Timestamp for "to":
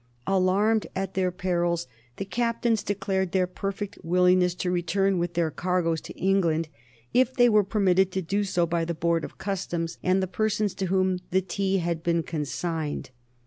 4.55-4.71, 6.01-6.17, 8.11-8.21, 10.73-10.87